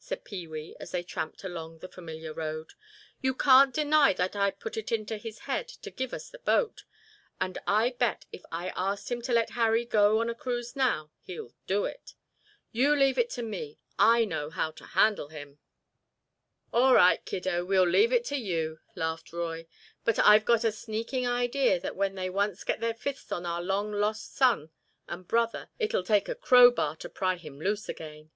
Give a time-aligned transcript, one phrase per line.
[0.00, 2.72] said Pee wee as they tramped along the familiar road.
[3.20, 6.82] "You can't deny that I put it into his head to give us the boat.
[7.40, 11.12] And I bet if I ask him to let Harry go on a cruise now,
[11.22, 12.14] he'll do it.
[12.72, 15.60] You leave it to me—I know how to handle him."
[16.72, 19.68] "All right, kiddo, we'll leave it to you," laughed Roy,
[20.02, 23.62] "but I've got a sneaking idea that when they once get their fists on our
[23.62, 24.70] long lost son
[25.06, 28.32] and brother it'll take a crow bar to pry him loose again."